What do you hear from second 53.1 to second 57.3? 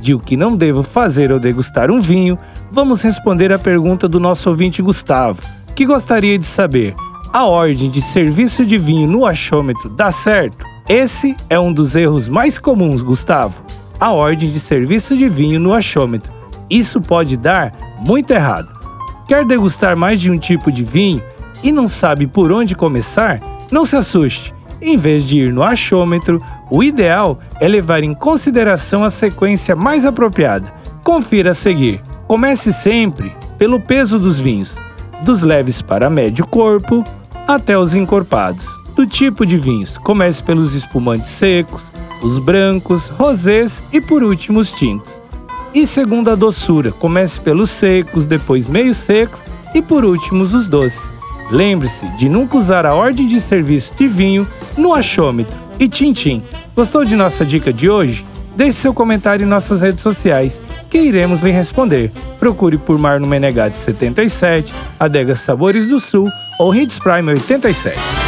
de serviço de vinho no achômetro. E Tintim, gostou de